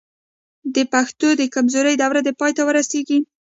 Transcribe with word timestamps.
د 0.75 0.77
پښتو 0.93 1.27
د 1.39 1.41
کمزورۍ 1.53 1.95
دور 2.01 2.15
دې 2.25 2.33
پای 2.39 2.51
ته 2.57 2.61
ورسېږي. 2.67 3.19